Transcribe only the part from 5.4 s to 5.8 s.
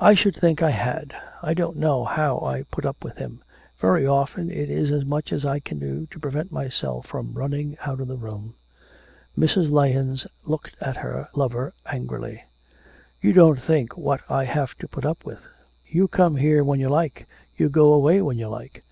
I can